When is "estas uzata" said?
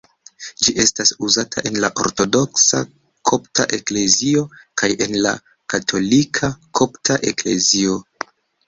0.83-1.63